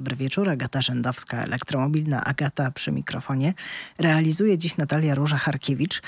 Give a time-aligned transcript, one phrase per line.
[0.00, 3.54] Dobry wieczór, Agata Rzędowska, elektromobilna Agata przy mikrofonie.
[3.98, 6.02] Realizuje dziś Natalia Róża-Harkiewicz.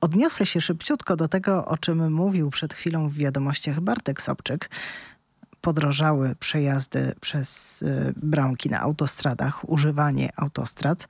[0.00, 4.70] Odniosę się szybciutko do tego, o czym mówił przed chwilą w wiadomościach Bartek Sobczyk.
[5.60, 11.08] Podrożały przejazdy przez y, bramki na autostradach, używanie autostrad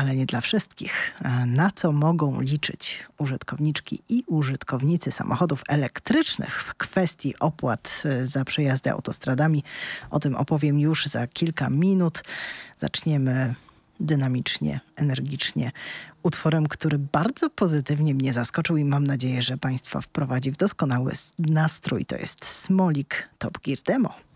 [0.00, 1.20] ale nie dla wszystkich.
[1.46, 8.90] Na co mogą liczyć użytkowniczki i użytkownicy samochodów elektrycznych w kwestii opłat e, za przejazdy
[8.90, 9.62] autostradami?
[10.10, 12.22] O tym opowiem już za kilka minut.
[12.78, 13.54] Zaczniemy
[14.00, 15.72] dynamicznie, energicznie,
[16.22, 22.06] utworem, który bardzo pozytywnie mnie zaskoczył i mam nadzieję, że Państwa wprowadzi w doskonały nastrój.
[22.06, 24.29] To jest Smolik Top Gear Demo.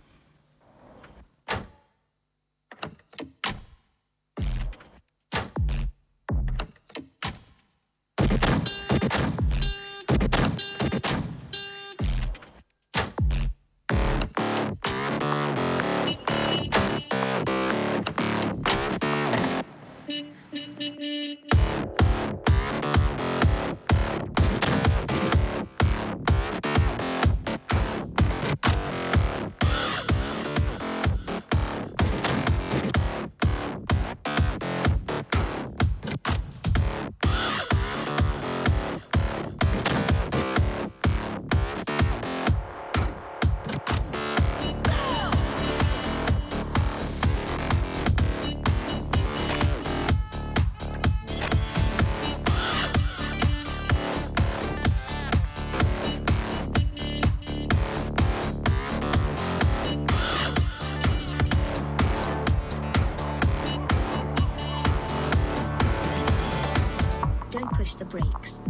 [21.05, 21.54] Beep.
[68.15, 68.64] Brakes.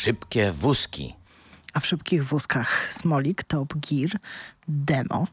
[0.00, 1.14] Szybkie wózki.
[1.74, 4.10] A w szybkich wózkach Smolik Top Gear
[4.68, 5.26] Demo.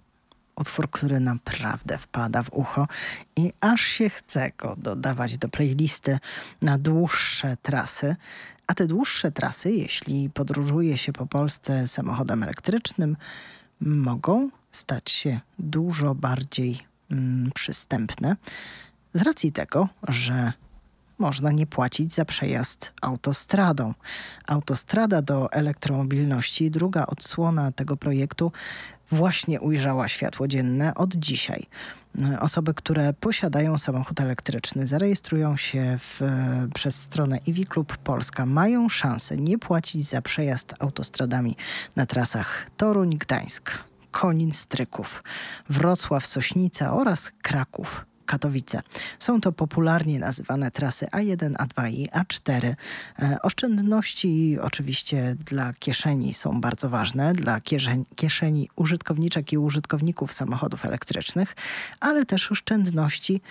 [0.55, 2.87] Utwór, który naprawdę wpada w ucho
[3.35, 6.19] i aż się chce go dodawać do playlisty
[6.61, 8.15] na dłuższe trasy.
[8.67, 13.17] A te dłuższe trasy, jeśli podróżuje się po Polsce samochodem elektrycznym,
[13.81, 16.79] mogą stać się dużo bardziej
[17.11, 18.35] mm, przystępne
[19.13, 20.53] z racji tego, że
[21.19, 23.93] można nie płacić za przejazd autostradą.
[24.47, 28.51] Autostrada do elektromobilności, druga odsłona tego projektu,
[29.09, 31.67] właśnie ujrzała światło dzienne od dzisiaj.
[32.39, 36.21] Osoby, które posiadają samochód elektryczny, zarejestrują się w,
[36.73, 41.55] przez stronę EV Club Polska, mają szansę nie płacić za przejazd autostradami
[41.95, 43.71] na trasach Toruń-Gdańsk,
[44.11, 45.23] Konin-Stryków,
[45.69, 48.05] Wrocław-Sośnica oraz Kraków.
[48.27, 48.81] Katowice.
[49.19, 52.75] Są to popularnie nazywane trasy A1, A2 i A4.
[53.19, 57.59] E, oszczędności oczywiście dla kieszeni są bardzo ważne, dla
[58.15, 61.55] kieszeni, użytkowniczek i użytkowników samochodów elektrycznych,
[61.99, 63.41] ale też oszczędności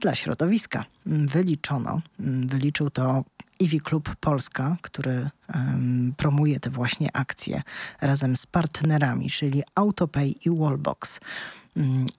[0.00, 0.84] dla środowiska.
[1.06, 2.00] Wyliczono,
[2.46, 3.24] wyliczył to
[3.60, 7.62] EV Club Polska, który um, promuje te właśnie akcje
[8.00, 11.20] razem z partnerami, czyli Autopay i Wallbox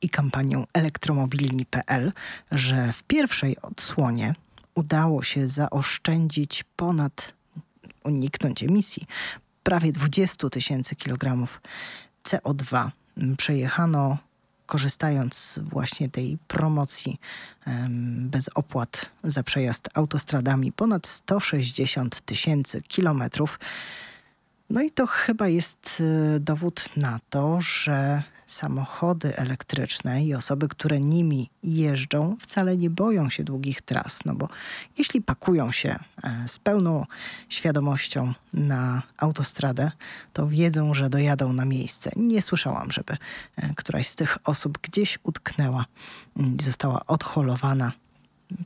[0.01, 2.11] i kampanią elektromobilni.pl,
[2.51, 4.33] że w pierwszej odsłonie
[4.75, 7.33] udało się zaoszczędzić ponad,
[8.03, 9.07] uniknąć emisji,
[9.63, 11.61] prawie 20 tysięcy kilogramów
[12.23, 12.89] CO2.
[13.37, 14.17] Przejechano
[14.65, 17.19] korzystając z właśnie tej promocji
[18.19, 23.59] bez opłat za przejazd autostradami ponad 160 tysięcy kilometrów.
[24.71, 26.01] No i to chyba jest
[26.35, 33.29] y, dowód na to, że samochody elektryczne i osoby, które nimi jeżdżą, wcale nie boją
[33.29, 34.25] się długich tras.
[34.25, 34.49] No bo
[34.97, 37.05] jeśli pakują się e, z pełną
[37.49, 39.91] świadomością na autostradę,
[40.33, 42.11] to wiedzą, że dojadą na miejsce.
[42.15, 43.17] Nie słyszałam, żeby
[43.55, 45.85] e, któraś z tych osób gdzieś utknęła
[46.35, 47.91] i została odholowana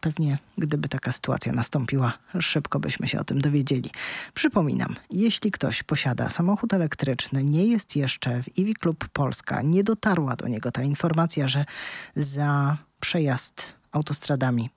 [0.02, 3.92] Pewnie gdyby taka sytuacja nastąpiła, szybko byśmy się o tym dowiedzieli.
[4.34, 10.36] Przypominam, jeśli ktoś posiada samochód elektryczny, nie jest jeszcze w EV Club Polska, nie dotarła
[10.36, 11.66] do niego ta informacja, że
[12.16, 14.70] za przejazd autostradami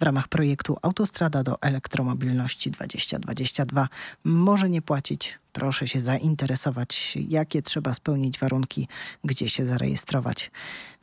[0.00, 3.88] w ramach projektu Autostrada do Elektromobilności 2022
[4.24, 5.38] może nie płacić.
[5.52, 8.88] Proszę się zainteresować, jakie trzeba spełnić warunki,
[9.24, 10.50] gdzie się zarejestrować.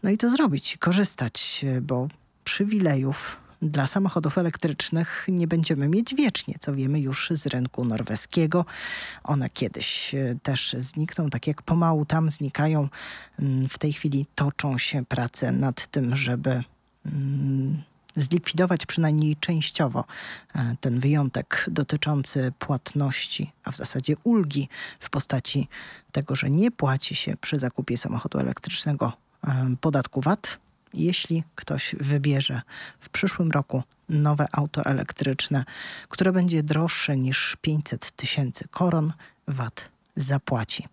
[0.04, 2.07] No i to zrobić, korzystać, bo
[2.50, 8.66] przywilejów dla samochodów elektrycznych nie będziemy mieć wiecznie, co wiemy już z rynku norweskiego.
[9.24, 12.88] One kiedyś e, też znikną, tak jak pomału tam znikają.
[13.40, 16.63] Mm, w tej chwili toczą się prace nad tym, żeby
[17.06, 17.84] mm,
[18.16, 20.06] zlikwidować przynajmniej częściowo
[20.56, 24.69] e, ten wyjątek dotyczący płatności, a w zasadzie ulgi
[25.00, 25.68] w postaci
[26.12, 29.13] tego, że nie płaci się przy zakupie samochodu elektrycznego
[29.48, 30.60] e, podatku VAT
[30.94, 32.62] jeśli ktoś wybierze
[33.00, 35.65] w przyszłym roku nowe auto elektryczne,
[36.09, 39.13] które będzie droższe niż 500 tysięcy koron,
[39.47, 40.88] VAT zapłaci.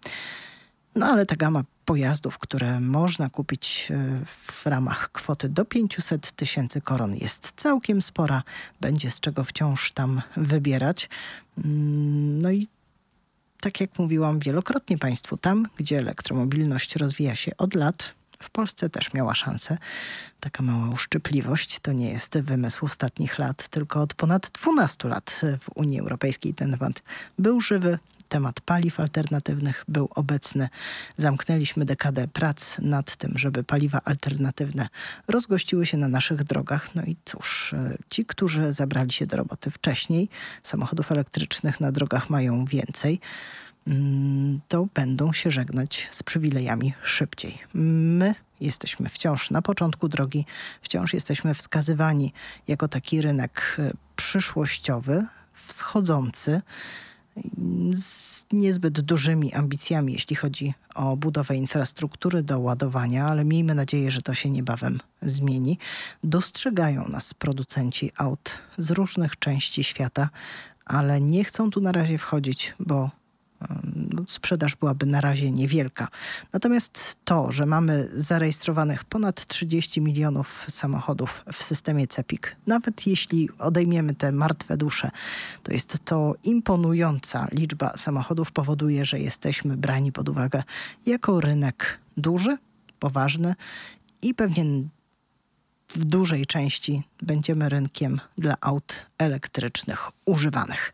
[0.94, 6.81] No ale ta gama pojazdów, które można kupić e, w ramach kwoty do 500 tysięcy
[6.81, 8.43] koron jest całkiem spora.
[8.81, 11.08] Będzie z czego wciąż tam wybierać.
[11.64, 12.69] Mm, no i
[13.60, 19.14] tak jak mówiłam wielokrotnie Państwu, tam gdzie elektromobilność rozwija się od lat, w Polsce też
[19.14, 19.78] miała szansę.
[20.40, 25.68] Taka mała uszczypliwość to nie jest wymysł ostatnich lat, tylko od ponad 12 lat w
[25.74, 27.02] Unii Europejskiej ten temat
[27.38, 27.98] był żywy.
[28.28, 30.68] Temat paliw alternatywnych był obecny.
[31.16, 34.88] Zamknęliśmy dekadę prac nad tym, żeby paliwa alternatywne
[35.28, 36.94] rozgościły się na naszych drogach.
[36.94, 37.74] No i cóż,
[38.10, 40.28] ci, którzy zabrali się do roboty wcześniej,
[40.62, 43.20] samochodów elektrycznych na drogach mają więcej.
[43.86, 47.58] Mm, to będą się żegnać z przywilejami szybciej.
[47.74, 50.46] My jesteśmy wciąż na początku drogi,
[50.82, 52.32] wciąż jesteśmy wskazywani
[52.69, 56.62] jako taki rynek e, przyszłościowy, wschodzący,
[57.93, 64.22] z niezbyt dużymi ambicjami, jeśli chodzi o budowę infrastruktury do ładowania, ale miejmy nadzieję, że
[64.22, 65.78] to się niebawem zmieni.
[66.24, 70.28] Dostrzegają nas producenci aut z różnych części świata,
[70.84, 73.10] ale nie chcą tu na razie wchodzić, bo
[74.27, 76.08] sprzedaż byłaby na razie niewielka.
[76.53, 84.15] Natomiast to, że mamy zarejestrowanych ponad 30 milionów samochodów w systemie CEPIK, nawet jeśli odejmiemy
[84.15, 85.10] te martwe dusze,
[85.63, 90.63] to jest to imponująca liczba samochodów, powoduje, że jesteśmy brani pod uwagę
[91.06, 92.58] jako rynek duży,
[92.98, 93.55] poważny
[94.22, 94.65] i pewnie
[95.89, 100.93] w dużej części będziemy rynkiem dla aut elektrycznych używanych.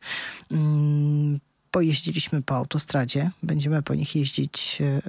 [0.48, 1.38] Hmm
[1.72, 5.02] pojeździliśmy po autostradzie, będziemy po nich jeździć e,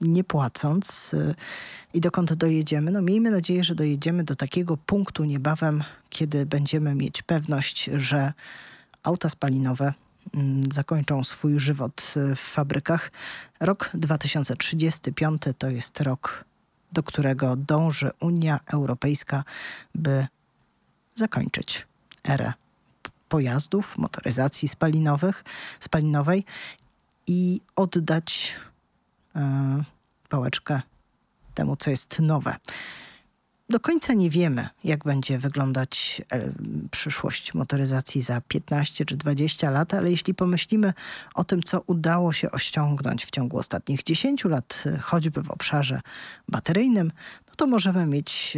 [0.00, 1.34] nie płacąc e,
[1.94, 2.90] i dokąd dojedziemy.
[2.90, 8.32] No miejmy nadzieję, że dojedziemy do takiego punktu niebawem, kiedy będziemy mieć pewność, że
[9.02, 9.94] auta spalinowe
[10.34, 13.12] mm, zakończą swój żywot w fabrykach.
[13.60, 16.44] Rok 2035 to jest rok,
[16.92, 19.44] do którego dąży Unia Europejska,
[19.94, 20.26] by
[21.14, 21.86] zakończyć
[22.28, 22.65] erę
[23.28, 25.44] pojazdów, motoryzacji spalinowych,
[25.80, 26.44] spalinowej
[27.26, 28.54] i oddać
[29.36, 29.84] e,
[30.28, 30.82] pałeczkę
[31.54, 32.56] temu, co jest nowe.
[33.68, 36.52] Do końca nie wiemy, jak będzie wyglądać e,
[36.90, 40.92] przyszłość motoryzacji za 15 czy 20 lat, ale jeśli pomyślimy
[41.34, 46.00] o tym, co udało się osiągnąć w ciągu ostatnich 10 lat, e, choćby w obszarze
[46.48, 47.12] bateryjnym,
[47.48, 48.56] no to możemy mieć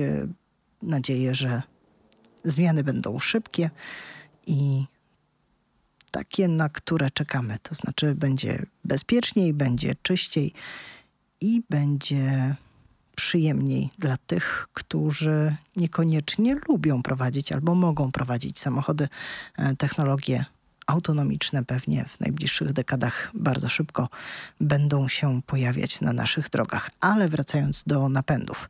[0.82, 1.62] nadzieję, że
[2.44, 3.70] zmiany będą szybkie
[4.49, 4.87] i
[6.11, 7.57] takie, na które czekamy.
[7.62, 10.52] To znaczy, będzie bezpieczniej, będzie czyściej
[11.40, 12.55] i będzie
[13.17, 19.09] przyjemniej dla tych, którzy niekoniecznie lubią prowadzić albo mogą prowadzić samochody.
[19.57, 20.45] E, technologie
[20.88, 24.09] autonomiczne pewnie w najbliższych dekadach bardzo szybko
[24.61, 26.90] będą się pojawiać na naszych drogach.
[27.00, 28.68] Ale wracając do napędów.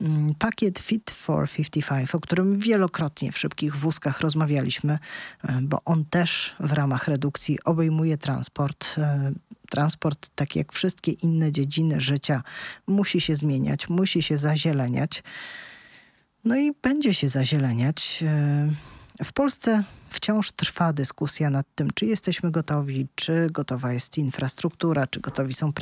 [0.00, 4.98] Mm, pakiet Fit for 55, o którym wielokrotnie w szybkich wózkach rozmawialiśmy,
[5.44, 9.32] e, bo on też w ramach redukcji obejmuje transport e,
[9.70, 12.42] transport, tak jak wszystkie inne dziedziny życia,
[12.86, 15.22] musi się zmieniać, musi się zazieleniać.
[16.44, 18.24] No i będzie się zazieleniać.
[18.26, 25.06] E, w Polsce wciąż trwa dyskusja nad tym, czy jesteśmy gotowi, czy gotowa jest infrastruktura,
[25.06, 25.72] czy gotowi są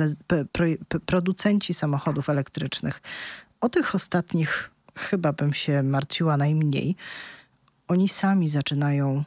[1.07, 3.03] producenci samochodów elektrycznych.
[3.61, 6.97] O tych ostatnich chyba bym się martwiła najmniej.
[7.89, 9.25] Oni sami zaczynają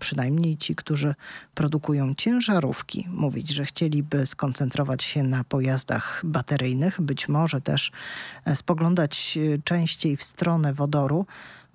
[0.00, 1.14] przynajmniej ci, którzy
[1.54, 7.92] produkują ciężarówki, mówić, że chcieliby skoncentrować się na pojazdach bateryjnych, być może też
[8.44, 11.26] e, spoglądać e, częściej w stronę wodoru,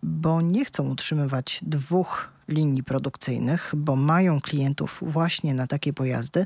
[0.03, 6.46] bo nie chcą utrzymywać dwóch linii produkcyjnych, bo mają klientów właśnie na takie pojazdy,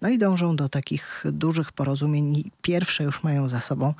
[0.00, 2.50] no i dążą do takich dużych porozumień.
[2.62, 3.94] Pierwsze już mają za sobą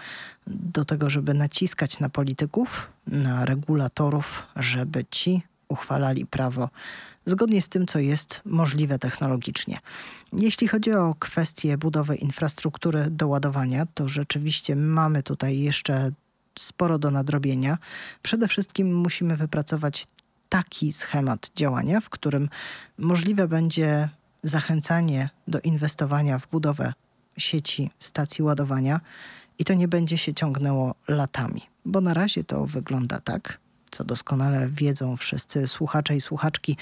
[0.46, 6.68] do tego, żeby naciskać na polityków, na regulatorów, żeby ci uchwalali prawo
[7.26, 9.80] zgodnie z tym, co jest możliwe technologicznie.
[10.32, 16.10] Jeśli chodzi o kwestię budowy infrastruktury do ładowania, to rzeczywiście mamy tutaj jeszcze
[16.58, 17.78] sporo do nadrobienia.
[18.22, 20.06] Przede wszystkim musimy wypracować
[20.52, 22.48] taki schemat działania, w którym
[22.98, 24.08] możliwe będzie
[24.42, 26.92] zachęcanie do inwestowania w budowę
[27.36, 29.00] sieci stacji ładowania
[29.58, 33.58] i to nie będzie się ciągnęło latami, bo na razie to wygląda tak,
[33.90, 36.76] co doskonale wiedzą wszyscy słuchacze i słuchaczki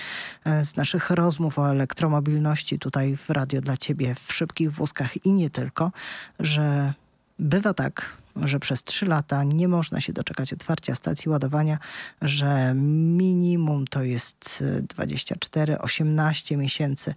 [0.44, 5.32] e, z naszych rozmów o elektromobilności tutaj w Radio dla Ciebie w szybkich wózkach i
[5.32, 5.92] nie tylko,
[6.40, 6.94] że
[7.38, 11.78] bywa tak, że przez 3 lata nie można się doczekać otwarcia stacji ładowania,
[12.22, 14.64] że minimum to jest
[14.96, 17.14] 24-18 miesięcy.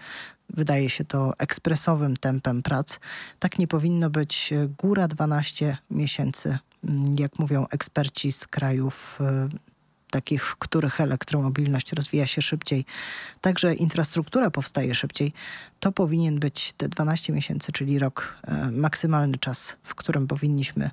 [0.49, 2.99] Wydaje się to ekspresowym tempem prac.
[3.39, 4.53] Tak nie powinno być.
[4.77, 6.57] Góra 12 miesięcy,
[7.17, 9.49] jak mówią eksperci z krajów e,
[10.13, 12.85] takich, w których elektromobilność rozwija się szybciej,
[13.41, 15.33] także infrastruktura powstaje szybciej,
[15.79, 20.89] to powinien być te 12 miesięcy, czyli rok, e, maksymalny czas, w którym powinniśmy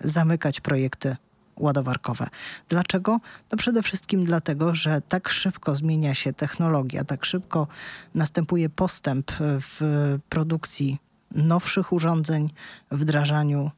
[0.00, 1.16] zamykać projekty
[1.56, 2.26] ładowarkowe.
[2.68, 3.20] Dlaczego?
[3.52, 7.66] No przede wszystkim dlatego, że tak szybko zmienia się technologia, tak szybko
[8.14, 9.80] następuje postęp w
[10.28, 10.98] produkcji
[11.34, 12.50] nowszych urządzeń,
[12.90, 13.70] wdrażaniu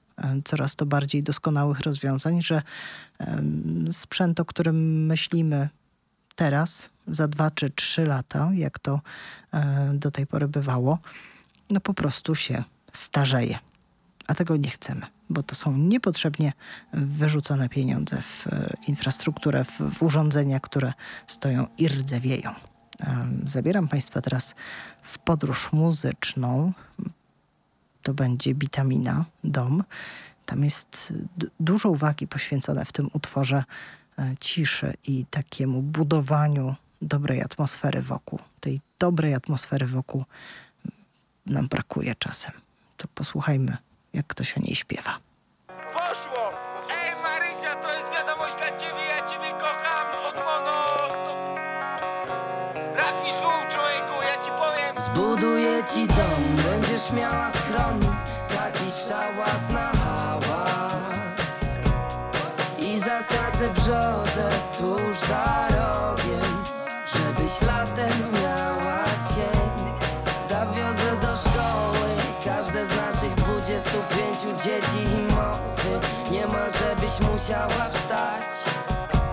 [0.44, 2.62] coraz to bardziej doskonałych rozwiązań, że
[3.90, 5.68] sprzęt, o którym myślimy
[6.34, 9.00] teraz, za dwa czy trzy lata, jak to
[9.52, 10.98] e, do tej pory bywało,
[11.70, 13.58] no po prostu się starzeje.
[14.26, 16.52] A tego nie chcemy, bo to są niepotrzebnie
[16.92, 20.92] wyrzucone pieniądze w e, infrastrukturę, w, w urządzenia, które
[21.26, 22.54] stoją i rdzewieją.
[23.44, 24.54] Zabieram Państwa teraz
[25.02, 26.72] w podróż muzyczną
[28.02, 29.84] to będzie Bitamina, Dom.
[30.46, 31.12] Tam jest
[31.60, 33.64] dużo uwagi poświęcone w tym utworze
[34.18, 38.38] e, ciszy i takiemu budowaniu dobrej atmosfery wokół.
[38.60, 40.24] Tej dobrej atmosfery wokół
[41.46, 42.52] nam brakuje czasem.
[42.96, 43.76] To posłuchajmy,
[44.12, 45.18] jak ktoś o niej śpiewa.
[45.92, 46.52] Poszło!
[46.90, 50.72] Ej Marysia, to jest wiadomość dla ciebie, ja ciebie kocham od mono...
[52.94, 54.96] Brak mi słów, człowieku, ja ci powiem...
[55.06, 56.42] Zbuduję ci dom,
[57.02, 58.00] będziesz miała schron
[58.48, 60.92] Taki szałas na hałas.
[62.78, 66.64] I zasadzę brzozę tuż za rogiem
[67.14, 69.70] Żebyś latem miała cień.
[70.48, 72.08] Zawiozę do szkoły
[72.44, 76.06] każde z naszych 25 dzieci i mowy.
[76.30, 78.44] Nie ma żebyś musiała wstać.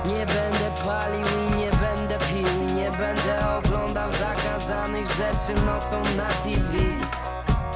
[0.06, 7.19] Nie będę palił i nie będę pił Nie będę oglądał zakazanych rzeczy nocą na TV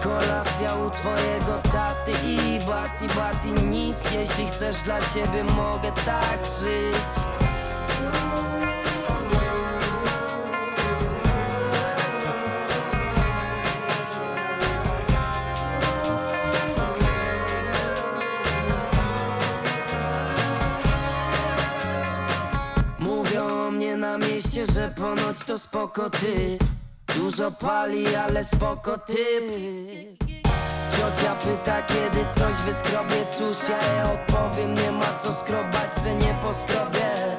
[0.04, 4.12] Kolacja u twojego taty i bati bati nic.
[4.12, 6.96] Jeśli chcesz dla ciebie mogę tak żyć.
[23.00, 26.58] Mówią o mnie na mieście, że ponoć to spoko ty
[27.16, 29.26] Dużo pali, ale spoko ty
[30.92, 33.26] Ciocia pyta, kiedy coś wyskrobie.
[33.38, 37.38] Cóż, ja jej odpowiem, nie ma co skrobać, se nie poskrobię.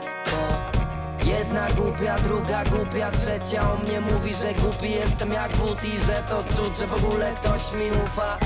[1.25, 6.23] Jedna głupia, druga głupia, trzecia o mnie mówi, że głupi jestem jak but i że
[6.29, 8.39] to cud, że w ogóle ktoś mi ufa.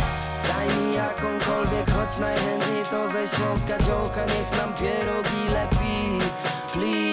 [0.49, 6.19] Daj mi jakąkolwiek, choć najchętniej to ze Śląska dziołcha Niech nam pierogi lepi,
[6.73, 7.08] please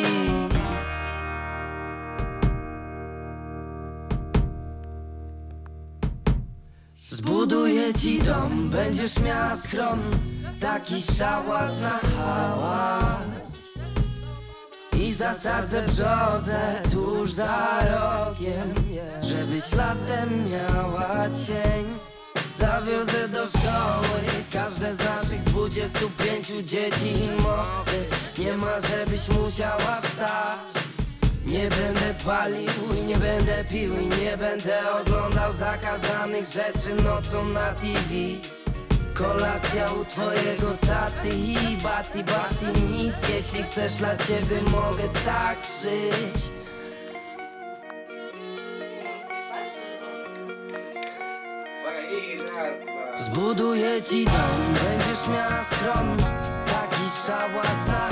[7.26, 10.00] Zbuduję ci dom, będziesz miała schron
[10.60, 13.74] Taki szałas na hałas.
[14.94, 18.74] I zasadzę brzozę tuż za rogiem
[19.22, 21.86] Żebyś latem miała cień.
[22.58, 24.22] Zawiozę do szkoły
[24.54, 28.06] każde z naszych 25 dzieci i mowy.
[28.38, 30.85] Nie ma żebyś musiała wstać
[31.46, 37.74] nie będę palił i nie będę pił i nie będę oglądał zakazanych rzeczy nocą na
[37.74, 38.14] TV
[39.14, 46.52] Kolacja u twojego taty i bati bati nic Jeśli chcesz dla ciebie mogę tak żyć.
[53.20, 54.34] Zbuduję ci dom,
[54.84, 56.18] będziesz miała schron
[56.66, 58.05] Taki szałas na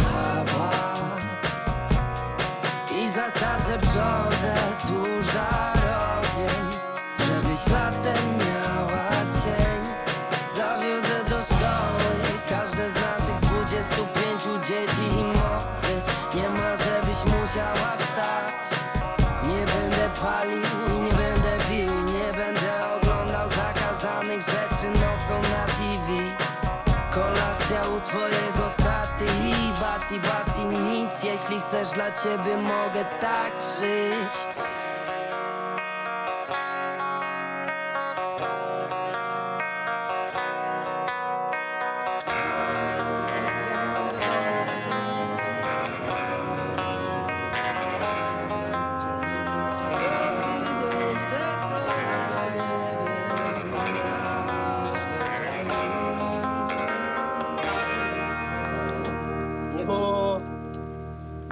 [31.24, 34.64] Jeśli chcesz dla ciebie mogę tak żyć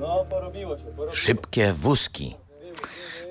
[0.02, 1.16] no porobiło się, porobiło.
[1.16, 2.36] Szybkie wózki.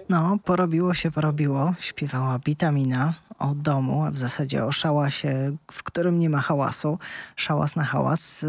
[0.09, 1.74] No, porobiło się, porobiło.
[1.80, 6.98] Śpiewała Witamina o domu, a w zasadzie o szałasie, w którym nie ma hałasu.
[7.37, 8.46] Szałas na hałas.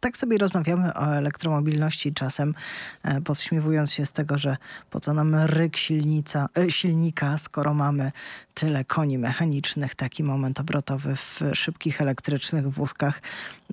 [0.00, 2.54] Tak sobie rozmawiamy o elektromobilności czasem,
[3.02, 4.56] e, podśmiewując się z tego, że
[4.90, 8.12] po co nam ryk silnica, e, silnika, skoro mamy
[8.54, 13.22] tyle koni mechanicznych, taki moment obrotowy w szybkich elektrycznych wózkach.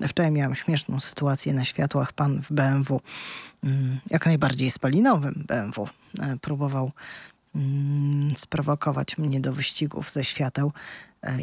[0.08, 2.12] Wczoraj miałam śmieszną sytuację na światłach.
[2.12, 3.00] Pan w BMW,
[3.64, 6.92] mm, jak najbardziej spalinowym BMW, e, próbował
[7.54, 10.72] mm, sprowokować mnie do wyścigów ze świateł.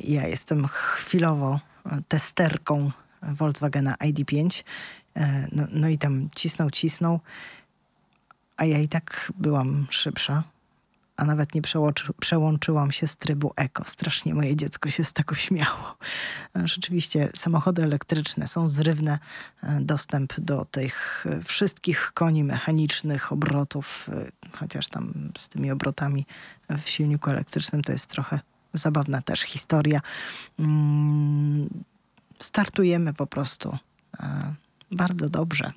[0.04, 1.60] Ja jestem chwilowo
[2.08, 2.92] testerką
[3.32, 4.64] Volkswagena ID5.
[5.16, 7.20] E, No, no i tam cisnął, cisnął,
[8.58, 10.44] a ja i tak byłam szybsza,
[11.18, 13.84] a nawet nie przełączy, przełączyłam się z trybu eko.
[13.86, 15.98] Strasznie moje dziecko się z tego śmiało.
[16.56, 19.20] E, Rzeczywiście samochody elektryczne są zrywne.
[19.64, 24.10] E, Dostęp do tych wszystkich koni mechanicznych, obrotów,
[24.60, 26.26] chociaż tam z tymi obrotami
[26.70, 28.40] w silniku elektrycznym to jest trochę
[28.74, 30.00] zabawna też historia.
[32.44, 33.78] Startujemy po prostu
[34.20, 34.54] e,
[34.92, 35.74] bardzo dobrze.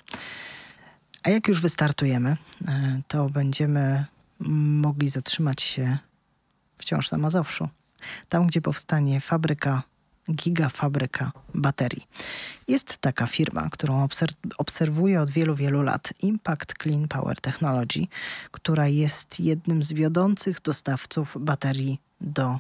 [1.23, 2.37] A jak już wystartujemy,
[2.69, 4.05] e, to będziemy
[4.39, 5.99] mogli zatrzymać się
[6.79, 7.69] wciąż na Mazowszu.
[8.29, 9.83] Tam, gdzie powstanie fabryka,
[10.33, 12.07] gigafabryka baterii.
[12.69, 16.13] Jest taka firma, którą obser- obserwuję od wielu, wielu lat.
[16.23, 18.07] Impact Clean Power Technology,
[18.51, 22.59] która jest jednym z wiodących dostawców baterii do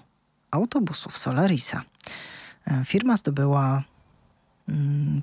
[0.51, 1.83] autobusów Solarisa.
[2.67, 3.83] E, Firma zdobyła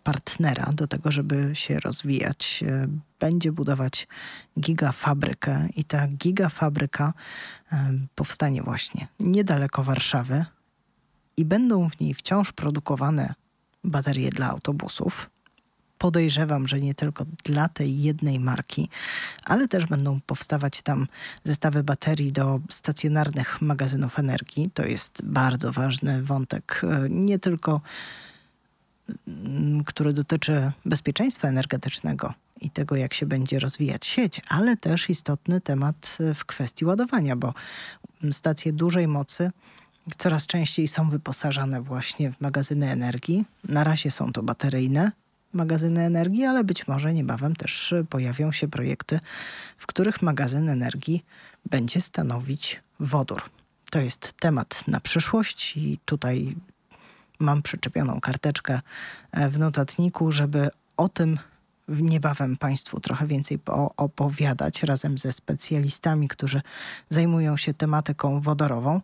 [0.04, 2.64] partnera do tego, żeby się rozwijać.
[2.68, 2.88] E,
[3.20, 4.08] Będzie budować
[4.60, 7.14] gigafabrykę i ta gigafabryka
[7.72, 10.46] e, powstanie właśnie niedaleko Warszawy
[11.38, 13.34] i będą w niej wciąż produkowane
[13.84, 15.30] baterie dla autobusów.
[15.98, 18.90] podejrzewam, że nie tylko dla tej jednej marki,
[19.44, 21.08] ale też będą powstawać tam
[21.44, 24.70] zestawy baterii do stacjonarnych magazynów energii.
[24.74, 28.33] To jest bardzo ważny wątek, e, nie tylko mm,
[29.86, 36.18] który dotyczy bezpieczeństwa energetycznego i tego, jak się będzie rozwijać sieć, ale też istotny temat
[36.20, 37.54] e, w kwestii ładowania, bo
[38.32, 39.52] stacje dużej mocy
[40.18, 43.46] coraz częściej są wyposażane właśnie w magazyny energii.
[43.70, 45.12] Na razie są to bateryjne
[45.54, 49.20] magazyny energii, ale być może niebawem też pojawią się projekty,
[49.78, 51.26] w których magazyn energii
[51.70, 53.42] będzie stanowić wodór.
[53.90, 56.56] To jest temat na przyszłość i tutaj
[57.44, 58.82] mam przyczepioną karteczkę
[59.32, 61.38] e, w notatniku, żeby o tym
[61.88, 63.60] niebawem Państwu trochę więcej
[63.98, 66.62] opowiadać razem ze specjalistami, którzy
[67.10, 69.02] zajmują się tematyką wodorową.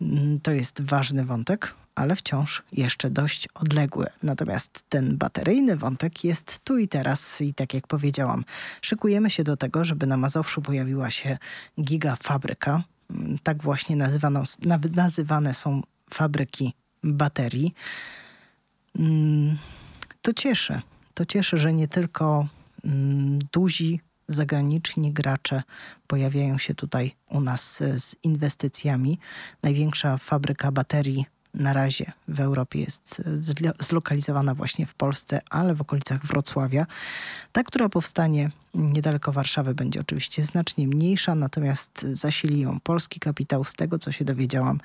[0.00, 4.06] Mm, to jest ważny wątek, ale wciąż jeszcze dość odległy.
[4.22, 8.44] Natomiast ten bateryjny wątek jest tu i teraz i tak jak powiedziałam,
[8.82, 11.38] szykujemy się do tego, żeby na Mazowszu pojawiła się
[11.80, 12.82] gigafabryka.
[13.10, 14.42] Mm, tak właśnie nazywano,
[14.94, 17.74] nazywane są fabryki baterii.
[18.98, 19.58] Mm,
[20.22, 20.80] to cieszy.
[21.14, 22.46] To cieszy, że nie tylko
[23.52, 25.62] duzi zagraniczni gracze
[26.06, 29.18] pojawiają się tutaj u nas z inwestycjami.
[29.62, 33.22] Największa fabryka baterii na razie w Europie jest
[33.80, 36.86] zlokalizowana właśnie w Polsce, ale w okolicach Wrocławia.
[37.52, 43.64] Ta, która powstanie niedaleko Warszawy, będzie oczywiście znacznie mniejsza, natomiast zasili ją polski kapitał.
[43.64, 44.80] Z tego, co się dowiedziałam,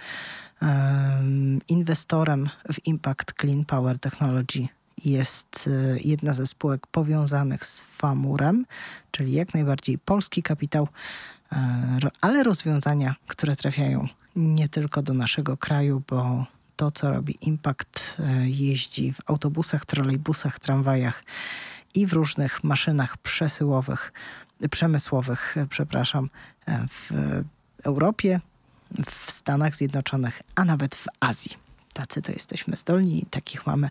[1.67, 4.67] inwestorem w Impact Clean Power Technology
[5.05, 8.65] jest e, jedna ze spółek powiązanych z Famurem,
[9.11, 10.87] czyli jak najbardziej polski kapitał,
[11.51, 18.15] e, ale rozwiązania, które trafiają nie tylko do naszego kraju, bo to, co robi Impact,
[18.19, 21.23] e, jeździ w autobusach, trolejbusach, tramwajach
[21.95, 24.13] i w różnych maszynach przesyłowych,
[24.69, 26.29] przemysłowych, przepraszam,
[26.89, 27.11] w
[27.83, 28.39] Europie,
[29.05, 31.63] w Stanach Zjednoczonych, a nawet w Azji
[31.93, 33.89] tacy to jesteśmy zdolni i takich mamy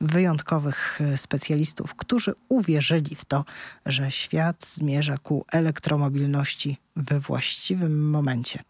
[0.00, 3.44] wyjątkowych e, specjalistów, którzy uwierzyli w to,
[3.86, 8.64] że świat zmierza ku elektromobilności we właściwym momencie.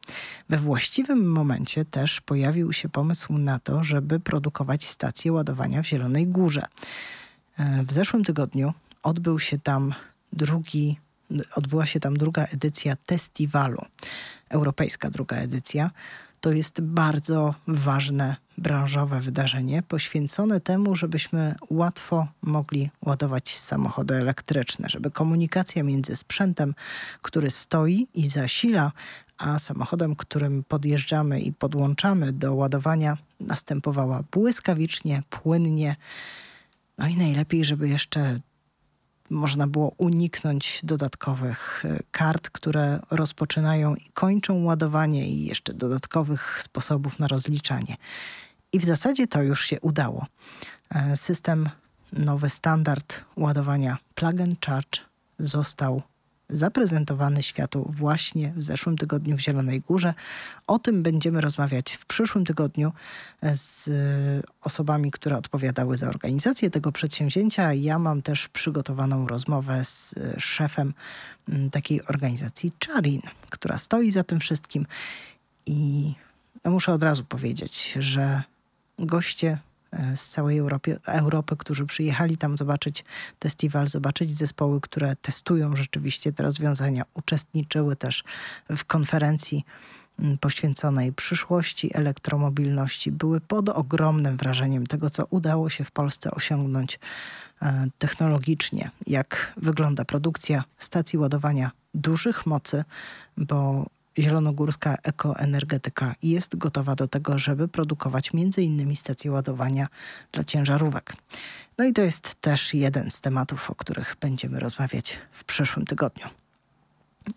[0.48, 6.26] We właściwym momencie też pojawił się pomysł na to, żeby produkować stacje ładowania w Zielonej
[6.26, 6.66] Górze.
[7.58, 9.94] E, w zeszłym tygodniu odbył się tam
[10.32, 10.98] drugi,
[11.54, 13.84] odbyła się tam druga edycja festiwalu,
[14.48, 15.90] europejska druga edycja
[16.42, 25.10] to jest bardzo ważne branżowe wydarzenie poświęcone temu, żebyśmy łatwo mogli ładować samochody elektryczne, żeby
[25.10, 26.74] komunikacja między sprzętem,
[27.22, 28.92] który stoi i zasila,
[29.38, 35.96] a samochodem, którym podjeżdżamy i podłączamy do ładowania, następowała błyskawicznie, płynnie.
[36.98, 38.36] No i najlepiej, żeby jeszcze
[39.32, 47.18] można było uniknąć dodatkowych e, kart, które rozpoczynają i kończą ładowanie i jeszcze dodatkowych sposobów
[47.18, 47.96] na rozliczanie.
[48.72, 50.26] I w zasadzie to już się udało.
[50.94, 51.68] E, system,
[52.12, 55.00] nowy standard ładowania plug and charge
[55.38, 56.02] został
[56.52, 60.14] zaprezentowany światu właśnie w zeszłym tygodniu w Zielonej Górze.
[60.66, 62.92] O tym będziemy rozmawiać w przyszłym tygodniu
[63.52, 63.90] z
[64.62, 67.72] osobami, które odpowiadały za organizację tego przedsięwzięcia.
[67.72, 70.94] Ja mam też przygotowaną rozmowę z szefem
[71.48, 74.86] mm, takiej organizacji Charin, która stoi za tym wszystkim.
[75.66, 76.14] I
[76.64, 78.42] no muszę od razu powiedzieć, że
[78.98, 79.71] goście E,
[80.14, 83.04] z całej Europy, Europy, którzy przyjechali tam zobaczyć
[83.42, 88.24] festiwal, zobaczyć zespoły, które testują rzeczywiście te rozwiązania, uczestniczyły też
[88.70, 89.64] w konferencji
[90.40, 96.98] poświęconej przyszłości elektromobilności, były pod ogromnym wrażeniem tego, co udało się w Polsce osiągnąć
[97.62, 102.84] e, technologicznie, jak wygląda produkcja stacji ładowania dużych mocy,
[103.36, 103.86] bo
[104.18, 109.88] zielonogórska ekoenergetyka jest gotowa do tego, żeby produkować innymi stacje ładowania
[110.32, 111.12] dla ciężarówek.
[111.78, 116.41] No i to jest też jeden z tematów, o których będziemy rozmawiać w przyszłym tygodniu.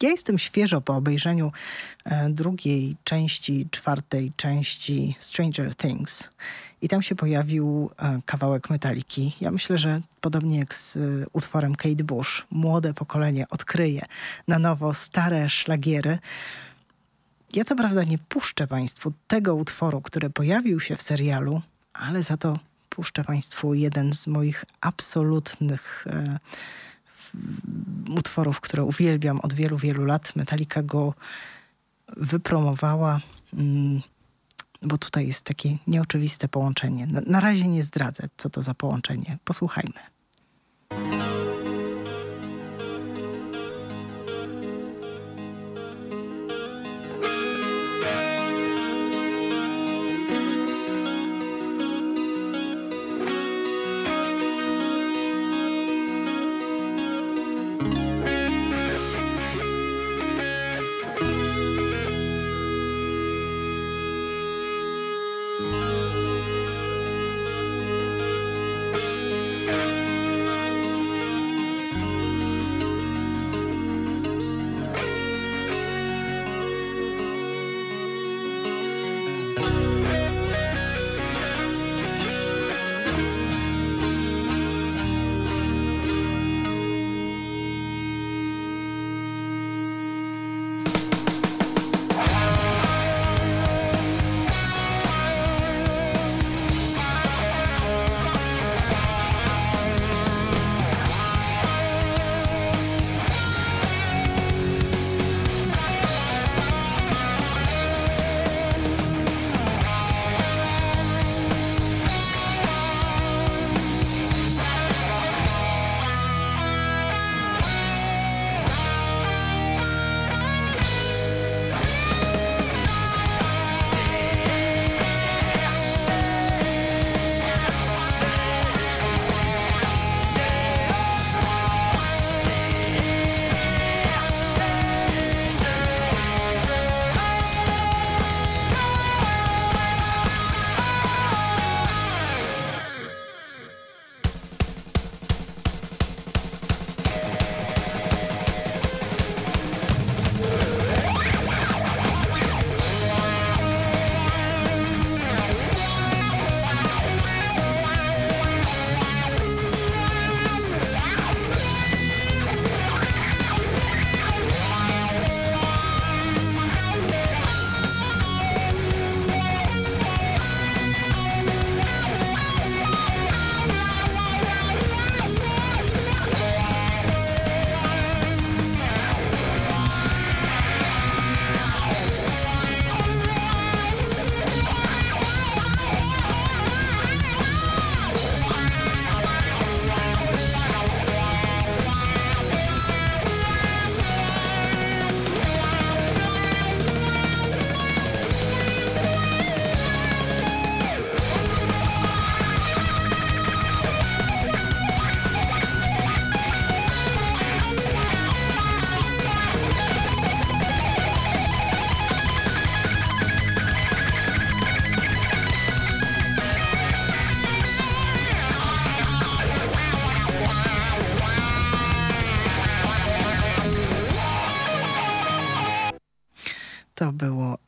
[0.02, 1.52] Ja jestem świeżo po obejrzeniu
[2.06, 6.30] e, drugiej części, czwartej części Stranger Things.
[6.82, 9.36] I tam się pojawił e, kawałek metaliki.
[9.41, 11.00] Ja myślę, że podobnie jak z e,
[11.34, 14.02] utworem Kate Bush, młode pokolenie odkryje
[14.48, 16.19] na nowo stare szlagiery.
[17.54, 21.62] Ja co prawda nie puszczę Państwu tego utworu, który pojawił się w serialu,
[21.93, 26.39] ale za to puszczę Państwu jeden z moich absolutnych e,
[28.10, 30.36] utworów, które uwielbiam od wielu, wielu lat.
[30.36, 31.14] Metallica go
[32.18, 33.22] wypromowała,
[33.54, 34.02] mm,
[34.82, 37.08] bo tutaj jest takie nieoczywiste połączenie.
[37.08, 39.38] Na, na razie nie zdradzę, co to za połączenie.
[39.44, 40.00] Posłuchajmy.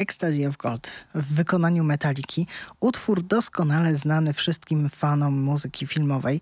[0.08, 2.48] Ecstasy of Gold w wykonaniu Metaliki.
[2.80, 6.42] Utwór doskonale znany wszystkim fanom muzyki filmowej.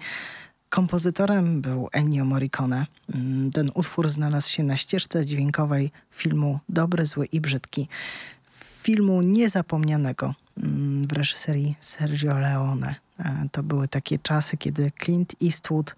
[0.70, 2.86] Kompozytorem był Ennio Morricone.
[3.14, 7.88] Mm, Ten utwór znalazł się na ścieżce dźwiękowej filmu Dobry, Zły i Brzydki.
[8.82, 12.96] Filmu niezapomnianego mm, w reżyserii Sergio Leone.
[13.20, 15.96] E, To były takie czasy, kiedy Clint Eastwood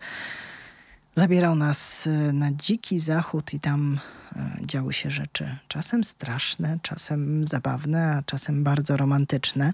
[1.17, 3.99] zabierał nas e, na dziki zachód i tam
[4.35, 9.73] e, działy się rzeczy czasem straszne, czasem zabawne, a czasem bardzo romantyczne.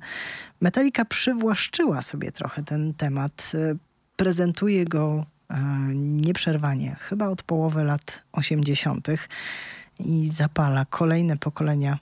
[0.62, 3.52] Metallica przywłaszczyła sobie trochę ten temat.
[3.54, 3.76] e,
[4.16, 5.26] Prezentuje go
[5.96, 9.08] nieprzerwanie, chyba od połowy lat 80.
[10.00, 12.00] i zapala kolejne pokolenia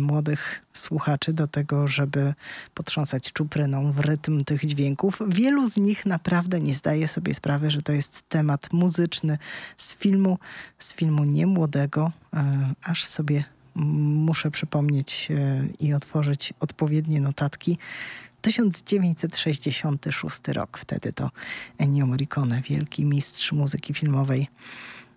[0.00, 2.34] młodych słuchaczy do tego, żeby
[2.74, 5.22] potrząsać czupryną w rytm tych dźwięków.
[5.28, 9.38] Wielu z nich naprawdę nie zdaje sobie sprawy, że to jest temat muzyczny
[9.76, 10.38] z filmu,
[10.78, 13.44] z filmu niemłodego, e, aż sobie
[13.76, 17.78] mm, muszę przypomnieć e, i otworzyć odpowiednie notatki.
[18.40, 21.30] 1966 rok, wtedy to
[21.78, 24.48] Ennio Morricone, wielki mistrz muzyki filmowej,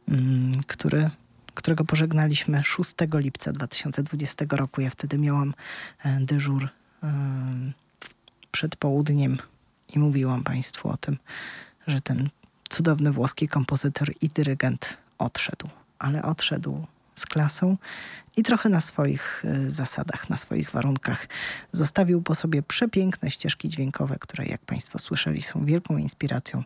[0.10, 1.10] mm, który
[1.58, 4.82] którego pożegnaliśmy 6 lipca 2020 roku.
[4.82, 5.54] Ja wtedy miałam
[6.04, 6.70] e, dyżur
[7.04, 7.10] e,
[8.52, 9.38] przed południem
[9.96, 11.18] i mówiłam Państwu o tym,
[11.88, 12.30] że ten
[12.70, 17.78] cudowny włoski kompozytor i dyrygent odszedł, ale odszedł z klasą
[18.38, 21.28] i trochę na swoich e, zasadach, na swoich warunkach.
[21.72, 26.64] Zostawił po sobie przepiękne ścieżki dźwiękowe, które, jak Państwo słyszeli, są wielką inspiracją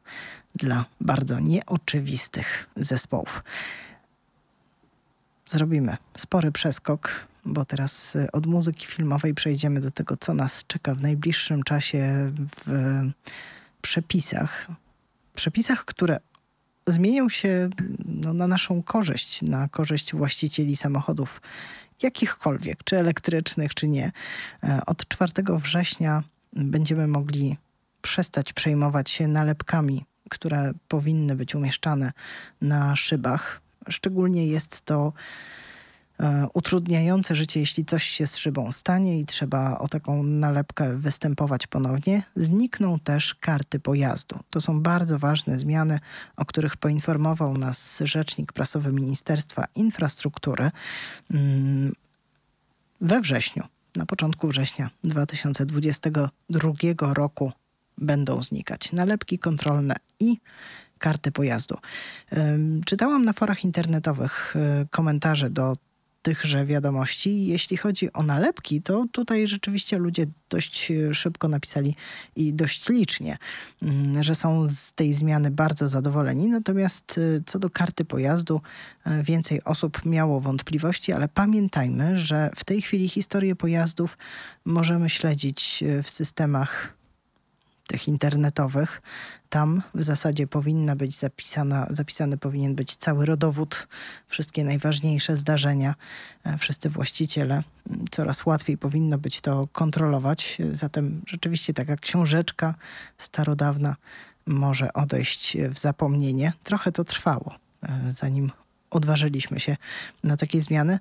[0.55, 3.43] dla bardzo nieoczywistych zespołów
[5.51, 10.95] zrobimy spory przeskok, bo teraz y, od muzyki filmowej przejdziemy do tego, co nas czeka
[10.95, 13.01] w najbliższym czasie w
[13.81, 14.67] przepisach.
[15.35, 16.19] Przepisach, które
[16.87, 17.69] zmienią się
[18.05, 21.41] no, na naszą korzyść, na korzyść właścicieli samochodów
[22.01, 24.11] jakichkolwiek, czy elektrycznych, czy nie.
[24.63, 27.57] E, Od 4 września będziemy mogli
[28.01, 32.11] przestać przejmować się nalepkami, które powinny być umieszczane
[32.61, 33.61] na szybach.
[33.89, 35.13] Szczególnie jest to
[36.19, 41.67] e, utrudniające życie, jeśli coś się z szybą stanie i trzeba o taką nalepkę występować
[41.67, 42.23] ponownie.
[42.35, 44.39] Znikną też karty pojazdu.
[44.49, 45.99] To są bardzo ważne zmiany,
[46.37, 50.71] o których poinformował nas rzecznik prasowy Ministerstwa Infrastruktury
[51.31, 51.93] mm,
[53.01, 53.63] we wrześniu.
[53.95, 56.73] Na początku września 2022
[57.13, 57.51] roku
[57.97, 60.37] będą znikać nalepki kontrolne i
[61.01, 61.77] karty pojazdu.
[62.85, 65.75] Czytałam na forach internetowych y, komentarze do
[66.21, 67.47] tychże wiadomości.
[67.47, 71.95] Jeśli chodzi o nalepki, to tutaj rzeczywiście ludzie dość y, szybko napisali
[72.35, 73.37] i dość licznie,
[73.81, 76.47] mm, że są z tej zmiany bardzo zadowoleni.
[76.47, 78.61] Natomiast y, co do karty pojazdu,
[79.23, 84.17] więcej osób miało wątpliwości, ale pamiętajmy, że w tej chwili historię pojazdów
[84.65, 87.00] możemy śledzić w systemach
[87.91, 89.01] tych internetowych.
[89.49, 93.87] Tam w zasadzie powinna być zapisana, zapisany powinien być cały rodowód,
[94.27, 95.95] wszystkie najważniejsze zdarzenia,
[96.43, 97.63] e, wszyscy właściciele.
[98.11, 100.57] Coraz łatwiej powinno być to kontrolować.
[100.61, 102.75] E, Zatem rzeczywiście taka książeczka
[103.17, 103.95] starodawna
[104.45, 106.53] może odejść w zapomnienie.
[106.63, 108.51] Trochę to trwało, e, zanim
[108.89, 109.77] odważyliśmy się
[110.23, 110.99] na takie zmiany.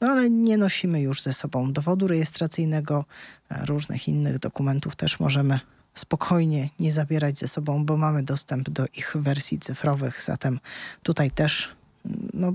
[0.00, 3.04] No ale nie nosimy już ze sobą dowodu rejestracyjnego,
[3.50, 5.60] e, różnych innych dokumentów też możemy
[5.96, 10.22] spokojnie nie zabierać ze sobą, bo mamy dostęp do ich wersji cyfrowych.
[10.22, 10.60] Zatem
[11.02, 11.68] tutaj też
[12.06, 12.54] mm, no,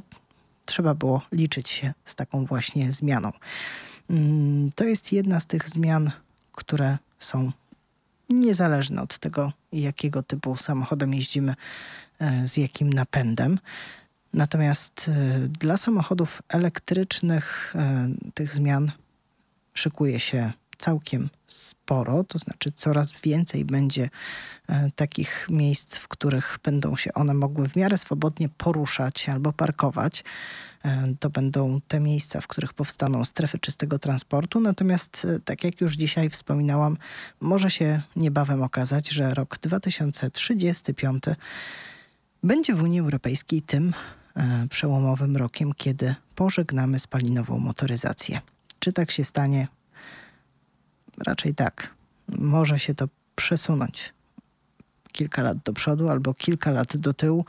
[0.66, 3.32] trzeba było liczyć się z taką właśnie zmianą.
[4.10, 6.12] Mm, To jest jedna z tych zmian,
[6.52, 7.52] które są
[8.30, 11.56] niezależne od tego, jakiego typu samochodem jeździmy,
[12.20, 13.60] e, z jakim napędem.
[14.34, 18.92] Natomiast e, dla samochodów elektrycznych e, tych zmian
[19.74, 24.10] szykuje się całkiem sporo, to znaczy coraz więcej będzie
[24.70, 30.24] e, takich miejsc, w których będą się one mogły w miarę swobodnie poruszać albo parkować.
[30.86, 34.60] E, To będą te miejsca, w których powstaną strefy czystego transportu.
[34.60, 36.98] Natomiast, e, tak jak już dzisiaj wspominałam,
[37.40, 41.24] może się niebawem okazać, że rok 2035
[42.44, 43.94] będzie w Unii Europejskiej tym
[44.70, 48.42] przełomowym rokiem, kiedy pożegnamy spalinową motoryzację.
[48.80, 49.68] Czy tak się stanie?
[51.18, 51.96] raczej tak.
[52.28, 54.14] Może się to przesunąć
[55.12, 57.46] kilka lat do przodu albo kilka lat do tyłu.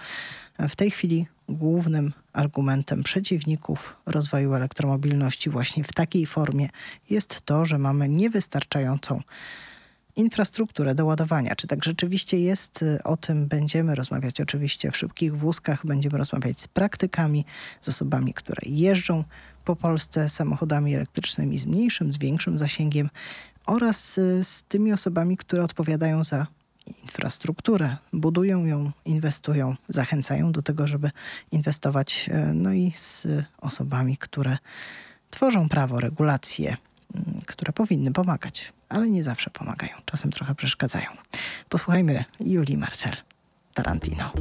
[0.59, 6.69] W tej chwili głównym argumentem przeciwników rozwoju elektromobilności właśnie w takiej formie
[7.11, 9.21] jest to, że mamy niewystarczającą
[10.17, 11.57] infrastrukturę do ładowania.
[11.57, 12.85] Czy tak rzeczywiście jest?
[13.05, 17.45] O tym będziemy rozmawiać oczywiście w szybkich wózkach, będziemy rozmawiać z praktykami,
[17.81, 19.25] z osobami, które jeżdżą
[19.65, 23.11] po Polsce samochodami elektrycznymi z mniejszym, z większym zasięgiem,
[23.67, 26.47] oraz y, z tymi osobami, które odpowiadają za
[27.03, 31.11] infrastrukturę, budują ją, inwestują, zachęcają do tego, żeby
[31.53, 33.27] inwestować, y, no i z
[33.59, 34.59] osobami, które
[35.31, 36.77] tworzą prawo, regulacje,
[37.17, 41.11] y, które powinny pomagać, ale nie zawsze pomagają, czasem trochę przeszkadzają.
[41.69, 43.17] Posłuchajmy Julii Marcel
[43.75, 44.33] Tarantino.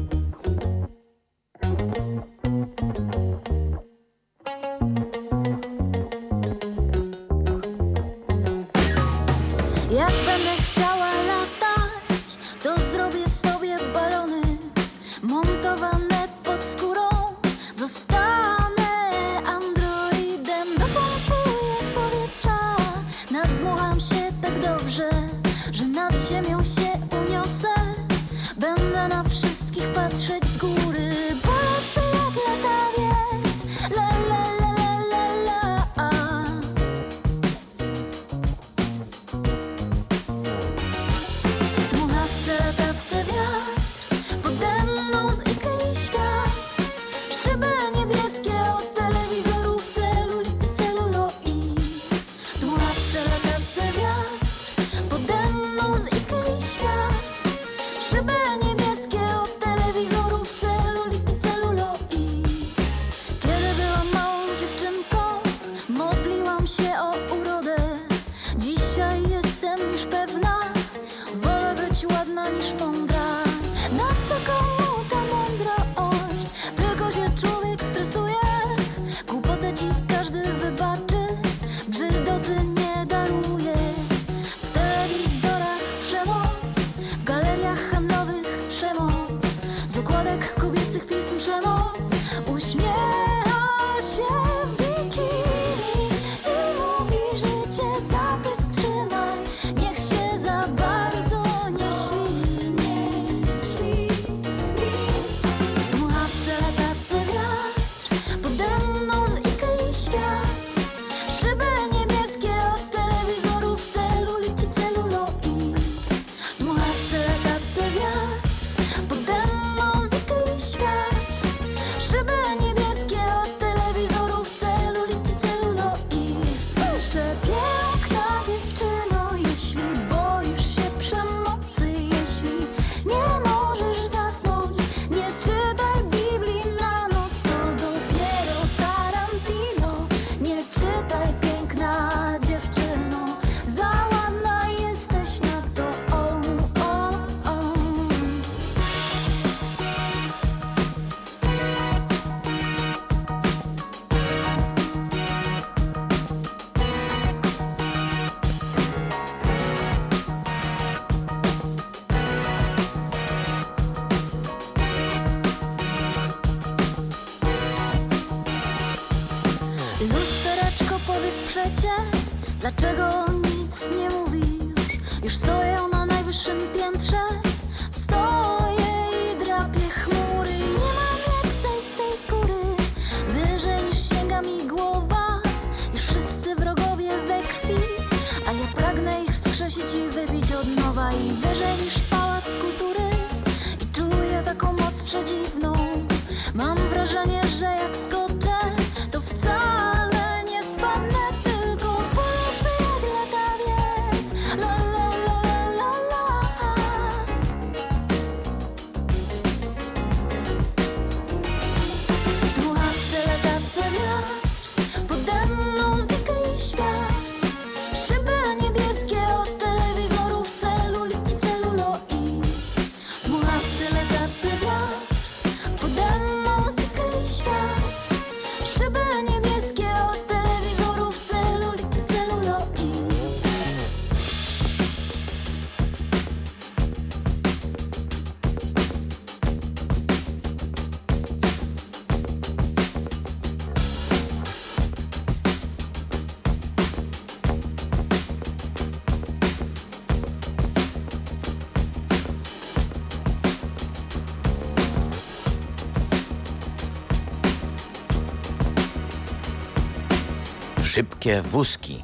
[260.91, 262.03] Szybkie wózki.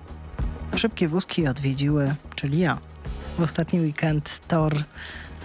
[0.76, 2.78] Szybkie wózki odwiedziły, czyli ja,
[3.38, 4.74] w ostatni weekend tor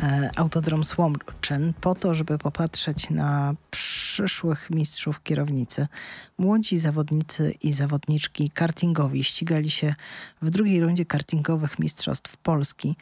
[0.03, 5.87] e, Autodrom Słomczyn po to, żeby popatrzeć na przyszłych mistrzów kierownicy.
[6.39, 9.95] Młodzi zawodnicy i zawodniczki kartingowi ścigali się
[10.43, 12.97] w drugiej rundzie kartingowych Mistrzostw Polski.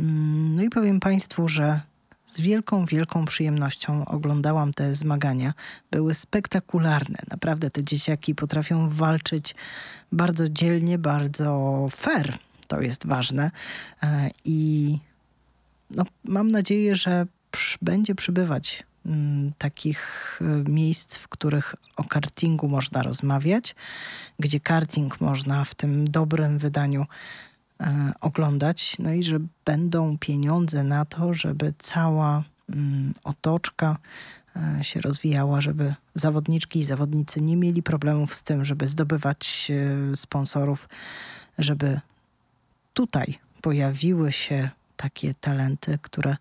[0.00, 1.80] Mm, no i powiem Państwu, że
[2.28, 5.54] z wielką, wielką przyjemnością oglądałam te zmagania.
[5.90, 7.18] Były spektakularne.
[7.30, 9.54] Naprawdę te dzieciaki potrafią walczyć
[10.12, 12.38] bardzo dzielnie, bardzo fair.
[12.66, 13.50] To jest ważne.
[14.02, 14.98] E, I
[15.90, 17.26] no, mam nadzieję, że
[17.82, 23.74] będzie przybywać mm, takich y, miejsc, w których o kartingu można rozmawiać,
[24.38, 27.06] gdzie karting można w tym dobrym wydaniu e,
[28.20, 33.98] oglądać, no i że będą pieniądze na to, żeby cała mm, otoczka
[34.56, 40.16] e, się rozwijała, żeby zawodniczki i zawodnicy nie mieli problemów z tym, żeby zdobywać e,
[40.16, 40.88] sponsorów,
[41.58, 42.00] żeby
[42.94, 46.36] tutaj pojawiły się takie talenty, które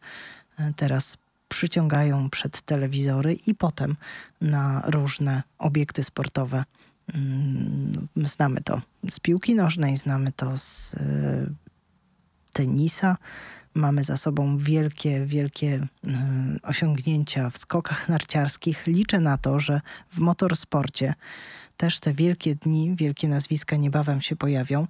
[0.60, 1.18] e, teraz
[1.50, 3.96] przyciągają przed telewizory i potem
[4.42, 6.64] na różne obiekty sportowe.
[7.14, 11.00] Mm, Znamy to z piłki nożnej, znamy to z e,
[12.54, 13.18] tenisa.
[13.74, 18.88] Mamy za sobą wielkie, wielkie mm, osiągnięcia w skokach narciarskich.
[18.88, 21.14] Liczę na to, że w motorsporcie
[21.78, 24.88] też te wielkie dni, wielkie nazwiska niebawem się pojawią.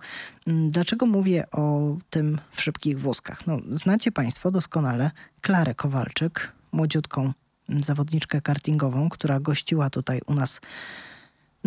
[0.47, 3.47] Mm, Dlaczego mówię o tym w szybkich wózkach?
[3.47, 5.11] No, znacie Państwo doskonale
[5.41, 7.34] Klarę Kowalczyk, młodziutką
[7.70, 10.61] zawodniczkę kartingową, która gościła tutaj u nas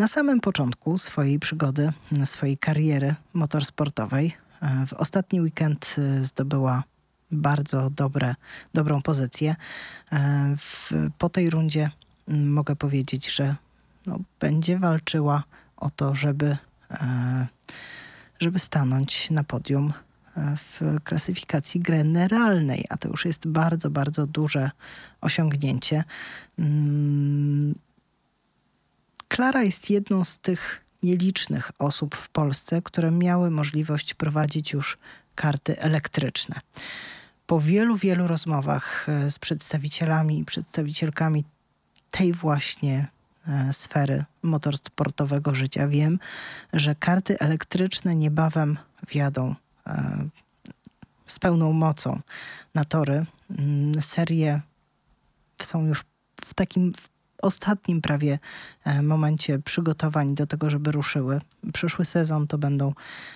[0.01, 1.93] na samym początku swojej przygody,
[2.25, 4.33] swojej kariery motorsportowej.
[4.63, 6.85] E, W ostatni weekend e, zdobyła
[7.31, 8.35] bardzo dobre,
[8.75, 9.57] dobrą pozycję.
[10.13, 11.91] E, W, po tej rundzie
[12.29, 13.57] mm, mogę powiedzieć, że
[14.07, 15.43] no, będzie walczyła
[15.77, 16.57] o to, żeby,
[18.41, 19.93] żeby stanąć na podium
[20.57, 24.71] w klasyfikacji generalnej, a to już jest bardzo, bardzo duże
[25.21, 26.05] osiągnięcie.
[29.31, 34.99] Klara jest jedną z tych nielicznych osób w Polsce, które miały możliwość prowadzić już
[35.35, 36.61] karty elektryczne.
[37.47, 41.45] Po wielu, wielu rozmowach e, z przedstawicielami i przedstawicielkami
[42.11, 43.07] tej właśnie
[43.49, 46.19] e, sfery motorsportowego życia wiem,
[46.73, 48.79] że karty elektryczne niebawem
[49.09, 49.55] wjadą
[49.87, 50.29] e,
[51.27, 52.21] z pełną mocą
[52.75, 53.27] na tory.
[53.59, 54.61] Mm, Serie
[55.63, 56.05] są już
[56.45, 56.93] w takim
[57.43, 58.39] ostatnim prawie
[58.85, 61.41] e, momencie przygotowań do tego, żeby ruszyły.
[61.73, 62.93] Przyszły sezon to będą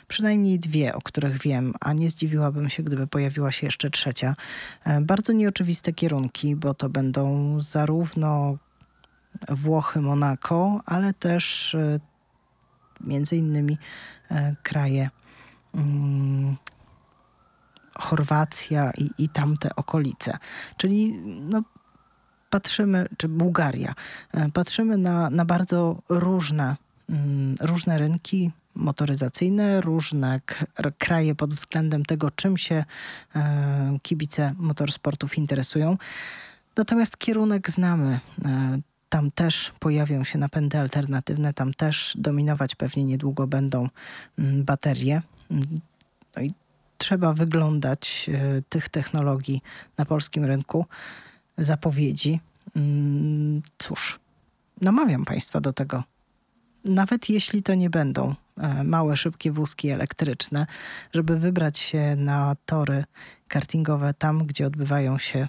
[0.08, 4.36] przynajmniej dwie, o których wiem, a nie zdziwiłabym się, gdyby pojawiła się jeszcze trzecia.
[4.84, 8.56] E, Bardzo nieoczywiste kierunki, bo to będą zarówno
[9.48, 12.00] Włochy, Monako, ale też e,
[13.00, 13.78] między innymi
[14.62, 15.10] kraje
[15.74, 16.56] mm,
[17.98, 20.38] Chorwacja i, i tamte okolice.
[20.76, 21.62] Czyli no,
[22.54, 23.94] patrzymy, czy Bułgaria,
[24.34, 26.76] e, patrzymy na, na bardzo różne,
[27.10, 30.40] mm, różne rynki motoryzacyjne, różne
[30.98, 32.84] kraje pod względem tego, czym się
[33.36, 35.96] e, kibice motorsportów interesują.
[36.76, 38.20] Natomiast kierunek znamy.
[38.44, 38.78] E,
[39.08, 43.88] Tam też pojawią się napędy alternatywne, tam też dominować pewnie niedługo będą
[44.38, 45.22] mm, baterie.
[45.50, 45.80] Mm,
[46.36, 46.50] No i
[46.98, 48.30] trzeba wyglądać
[48.68, 49.62] tych technologii
[49.98, 50.86] na polskim rynku
[51.58, 52.40] zapowiedzi.
[52.76, 54.20] Mm, Cóż,
[54.80, 56.04] namawiam Państwa do tego.
[56.84, 60.66] Nawet jeśli to nie będą e, małe, szybkie wózki elektryczne,
[61.12, 63.04] żeby wybrać się na tory
[63.48, 65.48] kartingowe tam, gdzie odbywają się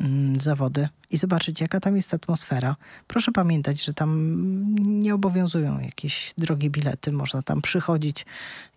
[0.00, 2.76] mm, zawody i zobaczyć, jaka tam jest atmosfera.
[3.06, 4.34] Proszę pamiętać, że tam
[4.78, 7.12] nie obowiązują jakieś drogie bilety.
[7.12, 8.26] Można tam przychodzić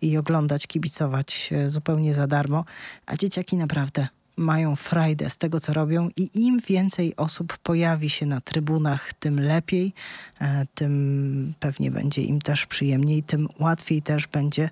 [0.00, 2.64] i oglądać, kibicować e, zupełnie za darmo,
[3.06, 8.26] a dzieciaki naprawdę mają frajdę z tego, co robią i im więcej osób pojawi się
[8.26, 9.92] na trybunach, tym lepiej,
[10.40, 14.70] e, tym pewnie będzie im też przyjemniej, tym łatwiej też będzie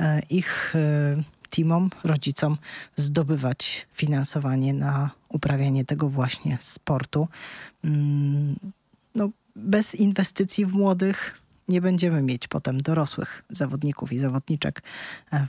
[0.00, 2.56] e, ich e, teamom, rodzicom
[2.96, 7.28] zdobywać finansowanie na uprawianie tego właśnie sportu.
[7.84, 8.56] Mm,
[9.14, 14.82] No, bez inwestycji w młodych nie będziemy mieć potem dorosłych zawodników i zawodniczek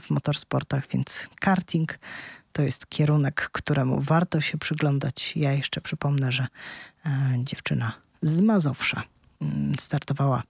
[0.00, 1.98] w motorsportach, więc karting
[2.56, 5.36] to jest kierunek, któremu warto się przyglądać.
[5.36, 6.46] Ja jeszcze przypomnę, że
[7.06, 7.92] e, dziewczyna
[8.22, 9.02] z Mazowsza
[9.42, 10.42] mm, startowała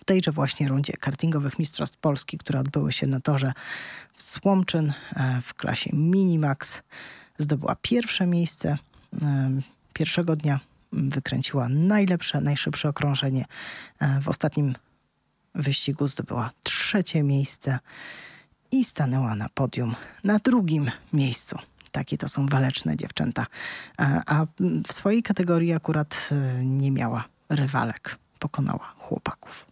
[0.00, 3.52] w tejże właśnie rundzie kartingowych Mistrzostw Polski, które odbyły się na torze
[4.16, 6.82] w Słomczyn e, w klasie Minimax.
[7.38, 8.78] Zdobyła pierwsze miejsce.
[9.22, 9.50] E,
[9.92, 10.60] Pierwszego dnia
[10.92, 13.44] wykręciła najlepsze, najszybsze okrążenie.
[14.20, 14.74] W ostatnim
[15.54, 17.78] wyścigu zdobyła trzecie miejsce
[18.72, 19.94] i stanęła na podium
[20.24, 21.58] na drugim miejscu.
[21.92, 23.46] takie to są waleczne dziewczęta.
[24.26, 24.46] A,
[24.88, 29.66] w swojej kategorii akurat e, nie miała rywalek, pokonała chłopaków.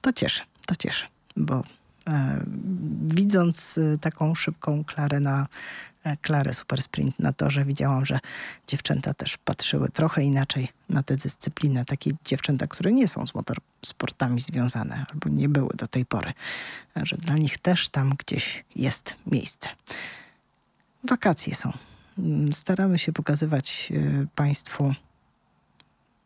[0.00, 1.62] To cieszy, to cieszy, bo
[2.08, 2.44] e,
[3.02, 5.46] widząc e, taką szybką Klarę na
[6.04, 8.20] e, Klarę Super Sprint na torze, widziałam, że
[8.66, 11.84] dziewczęta też patrzyły trochę inaczej na tę dyscyplinę.
[11.84, 16.32] Takie dziewczęta, które nie są z motorsportami związane albo nie były do tej pory,
[16.96, 19.68] e, że dla nich też tam gdzieś jest miejsce.
[21.08, 21.72] Wakacje są.
[22.18, 24.94] Mm, Staramy się pokazywać e, Państwu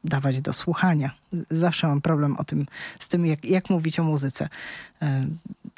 [0.05, 1.11] dawać do słuchania.
[1.51, 2.67] Zawsze mam problem o tym,
[2.99, 4.49] z tym, jak, jak mówić o muzyce.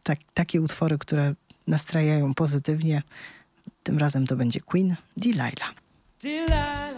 [0.03, 1.35] Tak, takie utwory, które
[1.67, 3.03] nastrajają pozytywnie.
[3.83, 5.75] Tym razem to będzie Queen Delilah.
[6.23, 6.93] Delilah.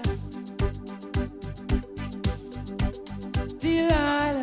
[3.63, 4.42] Delilah.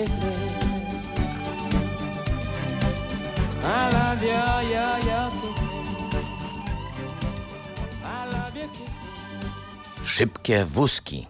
[0.00, 0.40] Kissing.
[3.64, 5.72] I love your your your kisses.
[8.04, 9.04] I love your kisses.
[10.04, 11.26] Szybkie wózki.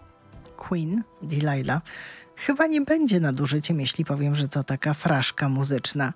[0.57, 1.81] Queen Delilah.
[2.35, 6.13] Chyba nie będzie nadużyciem, jeśli powiem, że to taka fraszka muzyczna.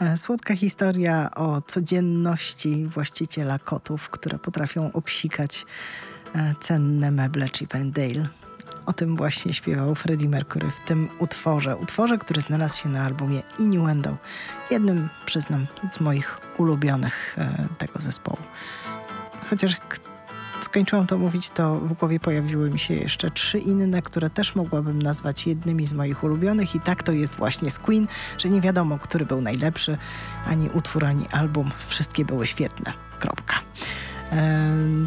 [0.00, 5.64] E, Słodka historia o codzienności właściciela kotów, które potrafią obsikać
[6.34, 8.43] e, cenne meble Chip and Dale.
[8.86, 11.76] O tym właśnie śpiewał Freddie Mercury w tym utworze.
[11.76, 14.16] Utworze, który znalazł się na albumie Innuendo.
[14.70, 18.38] Jednym, przyznam, z moich ulubionych e, tego zespołu.
[19.50, 19.76] Chociaż
[20.60, 25.02] skończyłam to mówić, to w głowie pojawiły mi się jeszcze trzy inne, które też mogłabym
[25.02, 28.06] nazwać jednymi z moich ulubionych i tak to jest właśnie z Queen,
[28.38, 29.98] że nie wiadomo, który był najlepszy,
[30.46, 31.70] ani utwór, ani album.
[31.88, 32.92] Wszystkie były świetne.
[33.18, 33.54] Kropka.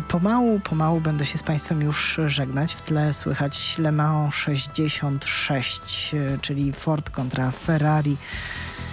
[0.07, 2.73] Pomału, pomału będę się z Państwem już żegnać.
[2.73, 8.17] W tle słychać Le Mans 66, e, czyli Ford kontra Ferrari.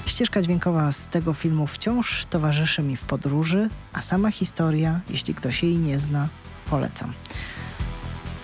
[0.07, 5.63] Ścieżka dźwiękowa z tego filmu wciąż towarzyszy mi w podróży, a sama historia, jeśli ktoś
[5.63, 6.29] jej nie zna,
[6.71, 7.13] polecam.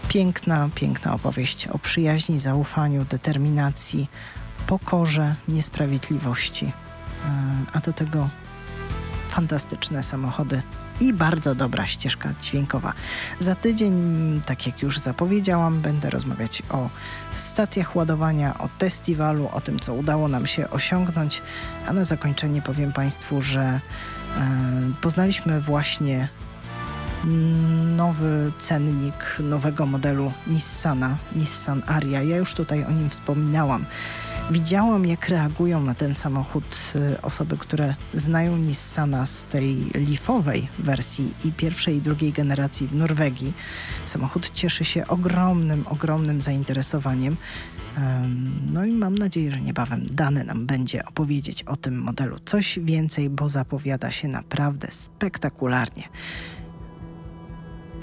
[0.09, 4.11] Piękna, piękna opowieść o przyjaźni, zaufaniu, determinacji,
[4.67, 6.67] pokorze, niesprawiedliwości.
[6.67, 6.71] E,
[7.73, 8.29] A do tego
[9.29, 10.63] fantastyczne samochody
[11.01, 12.93] i bardzo dobra ścieżka dźwiękowa.
[13.39, 13.95] Za tydzień,
[14.47, 16.91] tak jak już zapowiedziałam, będę rozmawiać o
[17.33, 21.43] stacjach ładowania, o festiwalu, o tym, co udało nam się osiągnąć.
[21.87, 23.81] A na zakończenie powiem Państwu, że e,
[25.01, 26.29] poznaliśmy właśnie
[27.97, 32.23] nowy cennik nowego modelu Nissana, Nissan Aria.
[32.23, 33.85] Ja już tutaj o nim wspominałam.
[34.51, 41.35] Widziałam, jak reagują na ten samochód y, osoby, które znają Nissana z tej lifowej wersji
[41.45, 43.53] i pierwszej i drugiej generacji w Norwegii.
[44.05, 47.37] Samochód cieszy się ogromnym, ogromnym zainteresowaniem.
[47.97, 52.79] Em, No i mam nadzieję, że niebawem dane nam będzie opowiedzieć o tym modelu coś
[52.79, 56.09] więcej, bo zapowiada się naprawdę spektakularnie.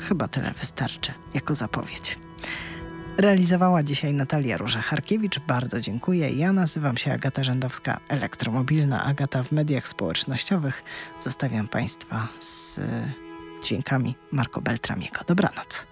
[0.02, 2.27] Chyba tyle wystarczy jako zapowiedź.
[3.18, 5.40] Realizowała dzisiaj Natalia Róża-Harkiewicz.
[5.48, 6.30] Bardzo dziękuję.
[6.30, 10.84] Ja nazywam się Agata Rzędowska, elektromobilna Agata w mediach społecznościowych.
[11.20, 12.82] Zostawiam Państwa z y,
[13.64, 15.20] dźwiękami Marco Beltramiego.
[15.28, 15.87] Dobranoc.